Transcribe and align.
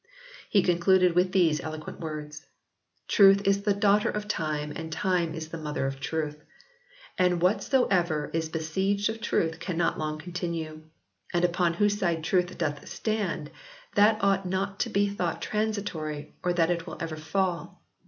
He 0.49 0.63
concluded 0.63 1.13
with 1.13 1.31
these 1.31 1.61
eloquent 1.61 1.99
words: 1.99 2.47
"Truth 3.07 3.45
is 3.47 3.61
the 3.61 3.73
daughter 3.75 4.09
of 4.09 4.27
Time 4.27 4.73
and 4.75 4.91
Time 4.91 5.35
is 5.35 5.49
the 5.49 5.59
mother 5.59 5.85
of 5.85 5.99
Truth; 5.99 6.43
and 7.19 7.39
what 7.39 7.61
soever 7.61 8.31
is 8.33 8.49
besieged 8.49 9.11
of 9.11 9.21
Truth 9.21 9.59
cannot 9.59 9.99
long 9.99 10.17
continue; 10.17 10.85
and 11.35 11.45
upon 11.45 11.75
whose 11.75 11.99
side 11.99 12.23
Truth 12.23 12.57
doth 12.57 12.89
stand, 12.89 13.51
that 13.93 14.17
ought 14.23 14.47
not 14.47 14.79
to 14.79 14.89
be 14.89 15.07
thought 15.07 15.39
transitory 15.39 16.33
or 16.41 16.51
that 16.51 16.71
it 16.71 16.87
will 16.87 16.97
ever 16.99 17.15
fall. 17.15 17.83